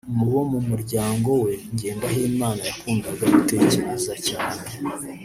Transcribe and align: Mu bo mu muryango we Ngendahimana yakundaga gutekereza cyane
Mu 0.17 0.25
bo 0.31 0.41
mu 0.51 0.59
muryango 0.69 1.29
we 1.43 1.53
Ngendahimana 1.73 2.61
yakundaga 2.69 3.23
gutekereza 3.33 4.13
cyane 4.27 4.65